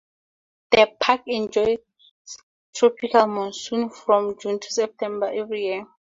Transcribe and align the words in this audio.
The 0.71 0.87
park 0.99 1.21
enjoys 1.27 1.77
tropical 2.73 3.27
Monsoon 3.27 3.91
from 3.91 4.35
June 4.39 4.59
to 4.59 4.73
September 4.73 5.27
every 5.27 5.65
year. 5.67 5.85